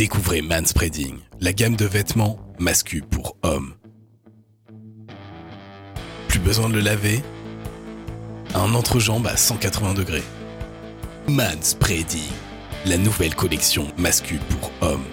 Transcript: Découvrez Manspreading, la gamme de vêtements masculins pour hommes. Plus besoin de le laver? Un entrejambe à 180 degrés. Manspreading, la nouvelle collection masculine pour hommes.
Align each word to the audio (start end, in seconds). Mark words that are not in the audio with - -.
Découvrez 0.00 0.40
Manspreading, 0.40 1.18
la 1.40 1.52
gamme 1.52 1.76
de 1.76 1.84
vêtements 1.84 2.38
masculins 2.58 3.04
pour 3.10 3.36
hommes. 3.42 3.74
Plus 6.26 6.38
besoin 6.38 6.70
de 6.70 6.74
le 6.76 6.80
laver? 6.80 7.20
Un 8.54 8.74
entrejambe 8.74 9.26
à 9.26 9.36
180 9.36 9.92
degrés. 9.92 10.22
Manspreading, 11.28 12.32
la 12.86 12.96
nouvelle 12.96 13.34
collection 13.34 13.88
masculine 13.98 14.40
pour 14.58 14.72
hommes. 14.80 15.04